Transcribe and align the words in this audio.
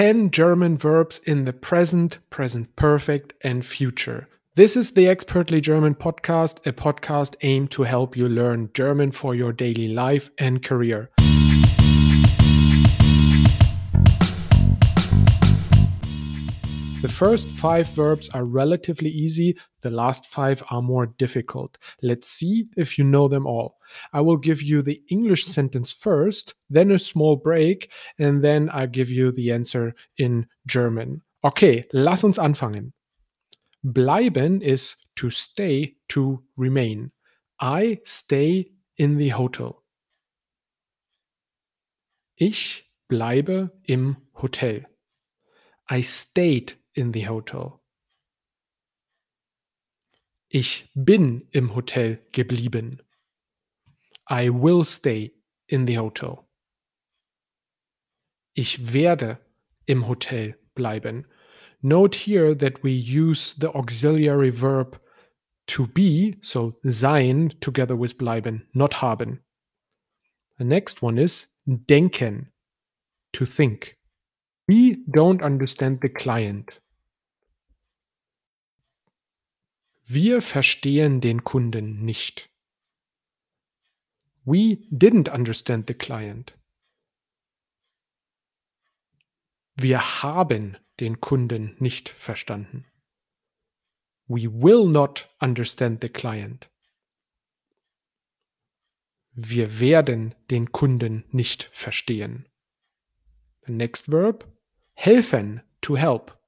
10 0.00 0.30
German 0.30 0.78
verbs 0.78 1.18
in 1.26 1.44
the 1.44 1.52
present, 1.52 2.20
present 2.30 2.74
perfect, 2.74 3.34
and 3.42 3.66
future. 3.66 4.26
This 4.54 4.74
is 4.74 4.92
the 4.92 5.06
Expertly 5.06 5.60
German 5.60 5.94
podcast, 5.94 6.66
a 6.66 6.72
podcast 6.72 7.36
aimed 7.42 7.70
to 7.72 7.82
help 7.82 8.16
you 8.16 8.26
learn 8.26 8.70
German 8.72 9.12
for 9.12 9.34
your 9.34 9.52
daily 9.52 9.88
life 9.88 10.30
and 10.38 10.62
career. 10.64 11.10
The 17.00 17.08
first 17.08 17.48
five 17.52 17.88
verbs 17.88 18.28
are 18.34 18.44
relatively 18.44 19.08
easy, 19.08 19.56
the 19.80 19.88
last 19.88 20.26
five 20.26 20.62
are 20.70 20.82
more 20.82 21.06
difficult. 21.06 21.78
Let's 22.02 22.28
see 22.28 22.66
if 22.76 22.98
you 22.98 23.04
know 23.04 23.26
them 23.26 23.46
all. 23.46 23.78
I 24.12 24.20
will 24.20 24.36
give 24.36 24.60
you 24.60 24.82
the 24.82 25.02
English 25.08 25.46
sentence 25.46 25.92
first, 25.92 26.54
then 26.68 26.90
a 26.90 26.98
small 26.98 27.36
break, 27.36 27.90
and 28.18 28.44
then 28.44 28.68
I'll 28.70 28.86
give 28.86 29.08
you 29.08 29.32
the 29.32 29.50
answer 29.50 29.94
in 30.18 30.46
German. 30.66 31.22
Okay, 31.42 31.86
lass 31.94 32.22
uns 32.22 32.38
anfangen. 32.38 32.92
Bleiben 33.82 34.60
is 34.60 34.96
to 35.16 35.30
stay, 35.30 35.94
to 36.10 36.42
remain. 36.58 37.12
I 37.58 38.00
stay 38.04 38.72
in 38.98 39.16
the 39.16 39.30
hotel. 39.30 39.82
Ich 42.36 42.84
bleibe 43.08 43.70
im 43.88 44.18
Hotel. 44.34 44.84
I 45.88 46.02
stayed 46.02 46.76
in 46.94 47.12
the 47.12 47.26
hotel. 47.26 47.80
Ich 50.48 50.90
bin 50.94 51.46
im 51.52 51.74
Hotel 51.74 52.18
geblieben. 52.32 53.00
I 54.28 54.50
will 54.50 54.84
stay 54.84 55.32
in 55.68 55.86
the 55.86 55.98
hotel. 55.98 56.48
Ich 58.54 58.92
werde 58.92 59.38
im 59.86 60.08
Hotel 60.08 60.56
bleiben. 60.74 61.26
Note 61.82 62.16
here 62.16 62.54
that 62.54 62.82
we 62.82 62.90
use 62.90 63.54
the 63.58 63.72
auxiliary 63.74 64.50
verb 64.50 65.00
to 65.68 65.86
be, 65.86 66.36
so 66.42 66.74
sein 66.82 67.54
together 67.60 67.96
with 67.96 68.18
bleiben, 68.18 68.66
not 68.74 68.94
haben. 68.94 69.40
The 70.58 70.64
next 70.64 71.00
one 71.00 71.16
is 71.16 71.46
denken, 71.66 72.48
to 73.32 73.46
think. 73.46 73.96
We 74.70 75.02
don't 75.08 75.42
understand 75.42 75.98
the 76.00 76.08
client. 76.08 76.80
Wir 80.06 80.40
verstehen 80.40 81.20
den 81.20 81.42
Kunden 81.42 82.04
nicht. 82.04 82.48
We 84.44 84.78
didn't 84.92 85.28
understand 85.28 85.88
the 85.88 85.94
client. 85.94 86.52
Wir 89.74 90.22
haben 90.22 90.76
den 91.00 91.20
Kunden 91.20 91.74
nicht 91.80 92.08
verstanden. 92.08 92.86
We 94.28 94.48
will 94.48 94.86
not 94.86 95.28
understand 95.40 96.00
the 96.00 96.08
client. 96.08 96.70
Wir 99.32 99.80
werden 99.80 100.36
den 100.48 100.70
Kunden 100.70 101.24
nicht 101.32 101.64
verstehen. 101.72 102.46
The 103.66 103.72
next 103.72 104.08
verb, 104.12 104.46
helfen, 105.00 105.62
to 105.80 105.96
help. 105.96 106.38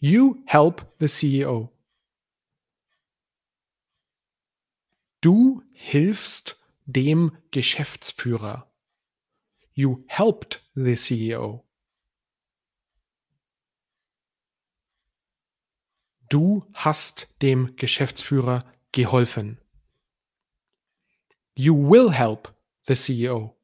You 0.00 0.42
help 0.46 0.82
the 0.98 1.06
CEO. 1.06 1.72
Du 5.20 5.62
hilfst 5.72 6.56
dem 6.84 7.36
Geschäftsführer. 7.52 8.68
You 9.72 10.04
helped 10.08 10.64
the 10.74 10.96
CEO. 10.96 11.64
Du 16.28 16.66
hast 16.74 17.28
dem 17.40 17.76
Geschäftsführer 17.76 18.64
geholfen. 18.90 19.60
You 21.54 21.74
will 21.76 22.10
help 22.10 22.52
the 22.88 22.96
CEO. 22.96 23.55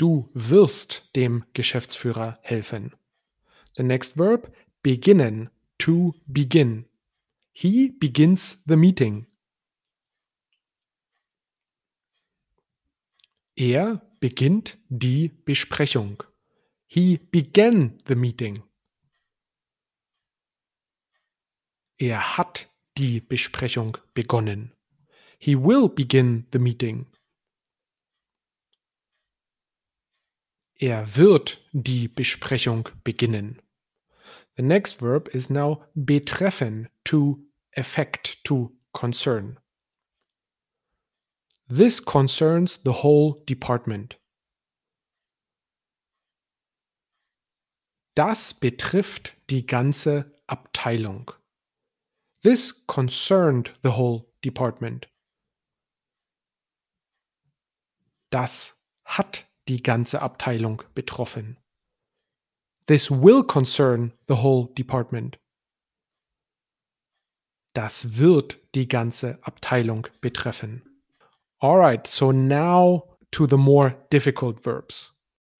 Du 0.00 0.30
wirst 0.32 1.14
dem 1.14 1.44
Geschäftsführer 1.52 2.38
helfen. 2.40 2.96
The 3.76 3.82
next 3.82 4.16
verb, 4.16 4.50
beginnen, 4.82 5.50
to 5.76 6.14
begin. 6.26 6.86
He 7.52 7.90
begins 7.90 8.64
the 8.66 8.76
meeting. 8.76 9.26
Er 13.54 14.00
beginnt 14.20 14.78
die 14.88 15.28
Besprechung. 15.44 16.22
He 16.86 17.18
began 17.18 18.02
the 18.08 18.14
meeting. 18.14 18.62
Er 21.98 22.38
hat 22.38 22.70
die 22.96 23.20
Besprechung 23.20 23.98
begonnen. 24.14 24.72
He 25.38 25.54
will 25.54 25.90
begin 25.90 26.46
the 26.52 26.58
meeting. 26.58 27.06
Er 30.82 31.14
wird 31.14 31.62
die 31.72 32.08
Besprechung 32.08 32.88
beginnen. 33.04 33.60
The 34.56 34.62
next 34.62 35.02
verb 35.02 35.28
is 35.28 35.50
now 35.50 35.84
betreffen, 35.94 36.88
to 37.04 37.44
affect, 37.76 38.42
to 38.44 38.74
concern. 38.94 39.60
This 41.68 42.02
concerns 42.02 42.82
the 42.82 43.02
whole 43.02 43.44
department. 43.44 44.18
Das 48.14 48.54
betrifft 48.54 49.36
die 49.50 49.66
ganze 49.66 50.34
Abteilung. 50.46 51.30
This 52.42 52.86
concerned 52.86 53.74
the 53.82 53.90
whole 53.90 54.32
department. 54.42 55.08
Das 58.30 58.82
hat 59.04 59.49
die 59.70 59.82
ganze 59.82 60.20
Abteilung 60.20 60.82
betroffen. 60.94 61.56
This 62.86 63.08
will 63.08 63.44
concern 63.44 64.12
the 64.26 64.42
whole 64.42 64.68
department. 64.74 65.38
Das 67.72 68.18
wird 68.18 68.58
die 68.74 68.88
ganze 68.88 69.38
Abteilung 69.42 70.08
betreffen. 70.20 70.82
Alright, 71.60 72.08
so 72.08 72.32
now 72.32 73.16
to 73.30 73.46
the 73.46 73.56
more 73.56 73.94
difficult 74.10 74.64
verbs. 74.64 75.16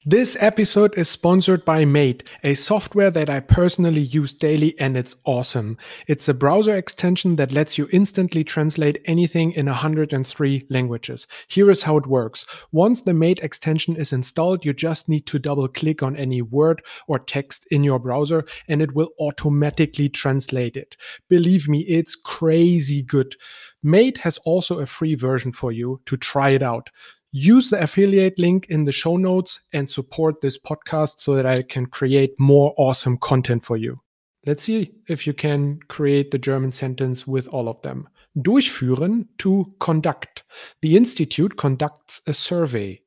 This 0.06 0.34
episode 0.41 0.97
is 0.97 1.11
sponsored 1.11 1.62
by 1.66 1.84
Mate, 1.84 2.27
a 2.43 2.55
software 2.55 3.11
that 3.11 3.28
I 3.28 3.41
personally 3.41 4.00
use 4.00 4.33
daily 4.33 4.75
and 4.78 4.97
it's 4.97 5.15
awesome. 5.27 5.77
It's 6.06 6.27
a 6.27 6.33
browser 6.33 6.75
extension 6.75 7.37
that 7.37 7.53
lets 7.53 7.77
you 7.77 7.87
instantly 7.93 8.43
translate 8.43 9.03
anything 9.05 9.53
in 9.53 9.66
103 9.66 10.66
languages. 10.71 11.27
Here 11.49 11.71
is 11.71 11.83
how 11.83 11.99
it 11.99 12.06
works. 12.06 12.47
Once 12.72 13.03
the 13.03 13.12
Mate 13.12 13.41
extension 13.41 13.94
is 13.94 14.10
installed, 14.10 14.65
you 14.65 14.72
just 14.72 15.06
need 15.06 15.27
to 15.27 15.39
double 15.39 15.69
click 15.69 16.03
on 16.03 16.16
any 16.16 16.41
word 16.41 16.83
or 17.06 17.19
text 17.19 17.66
in 17.71 17.84
your 17.84 17.99
browser 17.99 18.44
and 18.69 18.81
it 18.81 18.94
will 18.94 19.10
automatically 19.21 20.09
translate 20.09 20.78
it. 20.78 20.97
Believe 21.28 21.69
me, 21.69 21.81
it's 21.81 22.15
crazy 22.15 23.03
good. 23.03 23.37
Mate 23.83 24.16
has 24.19 24.39
also 24.47 24.78
a 24.78 24.87
free 24.87 25.15
version 25.15 25.53
for 25.53 25.72
you 25.72 26.00
to 26.06 26.16
try 26.16 26.50
it 26.50 26.62
out. 26.62 26.89
Use 27.33 27.71
the 27.71 27.81
affiliate 27.81 28.39
link 28.39 28.67
in 28.71 28.85
the 28.85 28.93
show 28.93 29.17
notes 29.17 29.61
and 29.73 29.89
support 29.89 30.41
this 30.41 30.59
podcast 30.59 31.21
so 31.21 31.37
that 31.37 31.47
I 31.47 31.63
can 31.63 31.87
create 31.87 32.35
more 32.39 32.75
awesome 32.77 33.19
content 33.19 33.65
for 33.65 33.77
you. 33.77 34.01
Let's 34.47 34.65
see 34.65 34.95
if 35.07 35.27
you 35.27 35.33
can 35.33 35.79
create 35.89 36.31
the 36.31 36.39
German 36.39 36.73
sentence 36.73 37.27
with 37.27 37.47
all 37.49 37.69
of 37.69 37.81
them. 37.83 38.09
Durchführen 38.37 39.29
to 39.39 39.73
conduct. 39.79 40.45
The 40.83 40.97
institute 40.97 41.57
conducts 41.57 42.23
a 42.27 42.35
survey. 42.35 43.03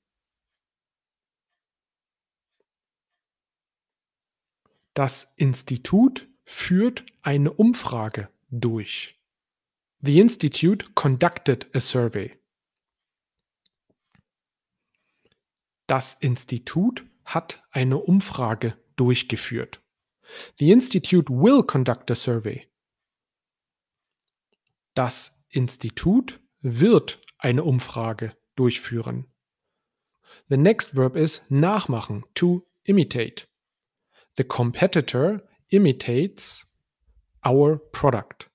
Das 4.93 5.33
Institut 5.37 6.27
führt 6.45 7.03
eine 7.23 7.51
Umfrage 7.51 8.29
durch. 8.51 9.19
The 10.01 10.19
institute 10.19 10.93
conducted 10.95 11.65
a 11.73 11.79
survey. 11.79 12.37
Das 15.93 16.15
Institut 16.15 17.05
hat 17.23 17.63
eine 17.69 17.99
Umfrage 17.99 18.75
durchgeführt. 18.95 19.79
The 20.57 20.71
Institute 20.71 21.31
will 21.31 21.61
conduct 21.61 22.09
a 22.09 22.15
survey. 22.15 22.67
Das 24.95 25.45
Institut 25.49 26.39
wird 26.61 27.21
eine 27.37 27.63
Umfrage 27.63 28.35
durchführen. 28.55 29.31
The 30.49 30.57
next 30.57 30.95
verb 30.95 31.15
is 31.15 31.45
nachmachen, 31.51 32.25
to 32.33 32.65
imitate. 32.85 33.45
The 34.35 34.45
competitor 34.45 35.43
imitates 35.67 36.67
our 37.45 37.77
product. 37.91 38.49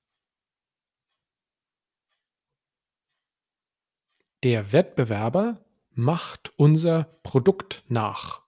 Der 4.43 4.73
Wettbewerber 4.73 5.65
macht 5.99 6.53
unser 6.57 7.05
Produkt 7.25 7.83
nach. 7.89 8.43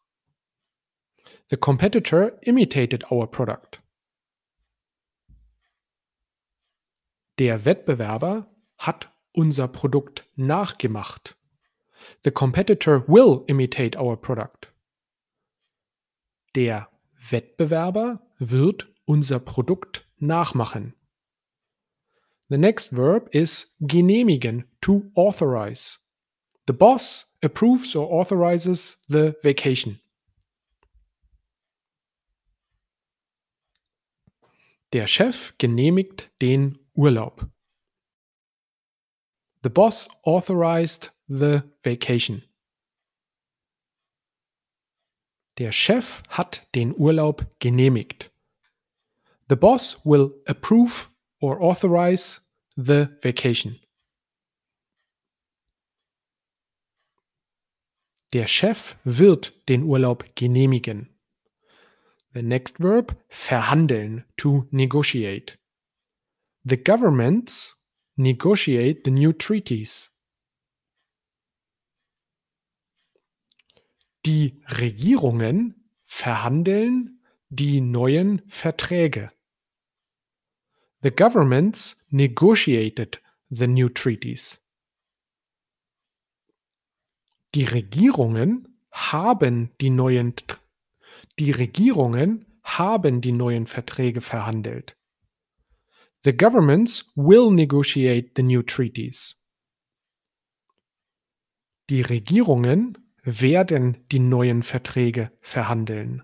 The 1.49 1.57
competitor 1.57 2.39
imitated 2.43 3.11
our 3.11 3.27
product. 3.27 3.83
Der 7.41 7.65
Wettbewerber 7.65 8.47
hat 8.79 9.13
unser 9.33 9.67
Produkt 9.67 10.29
nachgemacht. 10.37 11.37
The 12.23 12.31
competitor 12.31 13.09
will 13.09 13.43
imitate 13.49 13.99
our 13.99 14.17
product. 14.17 14.73
Der 16.55 16.89
Wettbewerber 17.31 18.21
wird 18.39 18.89
unser 19.07 19.41
Produkt 19.41 20.07
nachmachen. 20.19 20.95
The 22.49 22.59
next 22.59 22.97
verb 22.97 23.29
is 23.35 23.77
genehmigen, 23.81 24.67
to 24.81 25.11
authorize. 25.15 25.99
The 26.69 26.73
boss 26.73 27.30
approves 27.43 27.95
or 27.97 28.11
authorizes 28.13 28.97
the 29.09 29.35
vacation. 29.43 30.01
Der 34.93 35.07
Chef 35.07 35.55
genehmigt 35.59 36.31
den 36.41 36.79
Urlaub. 36.95 37.49
The 39.63 39.71
boss 39.71 40.09
authorized 40.25 41.11
the 41.29 41.63
vacation. 41.85 42.43
Der 45.59 45.73
Chef 45.73 46.23
hat 46.29 46.67
den 46.75 46.95
Urlaub 46.97 47.47
genehmigt. 47.61 48.31
The 49.49 49.57
boss 49.57 49.99
will 50.05 50.33
approve 50.47 51.11
or 51.41 51.61
authorize 51.61 52.41
the 52.77 53.11
vacation. 53.23 53.79
Der 58.33 58.47
Chef 58.47 58.97
wird 59.05 59.69
den 59.69 59.83
Urlaub 59.83 60.25
genehmigen. 60.37 61.09
The 62.33 62.43
next 62.43 62.79
verb, 62.79 63.17
verhandeln, 63.29 64.25
to 64.37 64.69
negotiate. 64.71 65.59
The 66.65 66.77
governments 66.77 67.75
negotiate 68.17 69.01
the 69.05 69.11
new 69.11 69.33
treaties. 69.33 70.13
Die 74.27 74.63
Regierungen 74.69 75.91
verhandeln 76.05 77.21
die 77.49 77.81
neuen 77.81 78.43
Verträge. 78.49 79.33
The 81.03 81.11
governments 81.11 82.05
negotiated 82.11 83.21
the 83.51 83.67
new 83.67 83.89
treaties. 83.89 84.61
Die 87.55 87.65
Regierungen 87.65 88.79
haben 88.93 89.71
die 89.81 89.91
neuen 89.91 90.35
die 91.39 91.51
Regierungen 91.51 92.47
haben 92.63 93.21
die 93.21 93.33
neuen 93.33 93.67
Verträge 93.67 94.21
verhandelt. 94.21 94.97
The 96.23 96.37
governments 96.37 97.11
will 97.17 97.51
negotiate 97.51 98.33
the 98.37 98.43
new 98.43 98.63
treaties. 98.63 99.37
Die 101.89 102.03
Regierungen 102.03 102.99
werden 103.25 104.07
die 104.13 104.21
neuen 104.21 104.63
Verträge 104.63 105.33
verhandeln. 105.41 106.23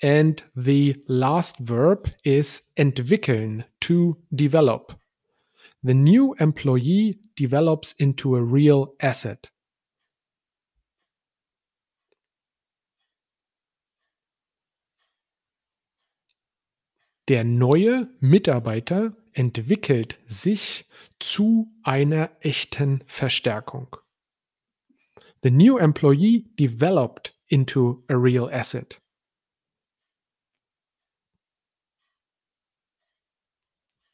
And 0.00 0.42
the 0.54 1.02
last 1.06 1.68
verb 1.68 2.10
is 2.22 2.72
entwickeln, 2.76 3.64
to 3.80 4.16
develop. 4.30 4.98
The 5.84 5.94
new 5.94 6.34
employee 6.38 7.18
develops 7.34 7.92
into 7.92 8.36
a 8.36 8.42
real 8.42 8.94
asset. 9.00 9.50
Der 17.28 17.44
neue 17.44 18.08
Mitarbeiter 18.20 19.16
entwickelt 19.32 20.18
sich 20.26 20.86
zu 21.18 21.72
einer 21.82 22.30
echten 22.40 23.02
Verstärkung. 23.06 23.96
The 25.42 25.50
new 25.50 25.78
employee 25.78 26.46
developed 26.56 27.34
into 27.48 28.04
a 28.08 28.14
real 28.14 28.48
asset. 28.50 29.00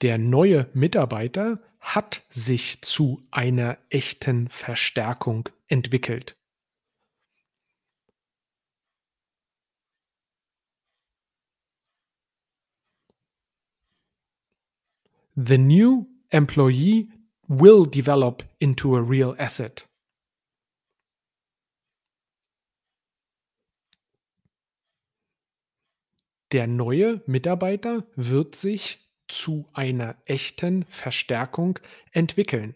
Der 0.01 0.17
neue 0.17 0.71
Mitarbeiter 0.75 1.61
hat 1.81 2.23
sich 2.31 2.83
zu 2.83 3.27
einer 3.31 3.79
echten 3.91 4.49
Verstärkung 4.49 5.49
entwickelt. 5.67 6.37
The 15.35 15.59
new 15.59 16.07
employee 16.31 17.09
will 17.49 17.87
develop 17.87 18.45
into 18.59 18.97
a 18.97 19.01
real 19.01 19.37
asset. 19.39 19.89
Der 26.53 26.67
neue 26.67 27.23
Mitarbeiter 27.27 28.07
wird 28.17 28.55
sich 28.55 29.08
zu 29.29 29.69
einer 29.73 30.17
echten 30.25 30.85
Verstärkung 30.89 31.79
entwickeln. 32.13 32.75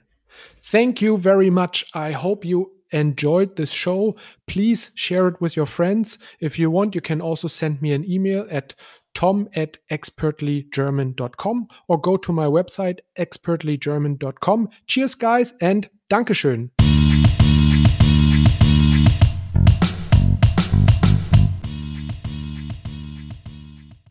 Thank 0.71 1.01
you 1.03 1.19
very 1.19 1.51
much. 1.51 1.87
I 1.95 2.13
hope 2.13 2.47
you 2.47 2.71
enjoyed 2.91 3.57
this 3.57 3.73
show. 3.73 4.15
Please 4.47 4.91
share 4.95 5.29
it 5.29 5.41
with 5.41 5.57
your 5.57 5.67
friends. 5.67 6.19
If 6.41 6.59
you 6.59 6.71
want, 6.71 6.95
you 6.95 7.01
can 7.01 7.21
also 7.21 7.49
send 7.49 7.83
me 7.83 7.93
an 7.93 8.05
email 8.05 8.47
at 8.51 8.75
tom 9.15 9.49
at 9.55 9.79
expertlygerman.com 9.91 11.69
or 11.89 12.01
go 12.01 12.17
to 12.17 12.33
my 12.33 12.47
website 12.47 13.01
expertlygerman.com. 13.19 14.69
Cheers, 14.87 15.15
guys, 15.15 15.55
and 15.61 15.91
Dankeschön. 16.11 16.71